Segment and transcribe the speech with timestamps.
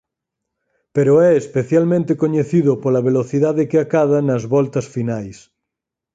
[0.95, 5.37] Pero é especialmente coñecido pola velocidade que acada nas voltas finais.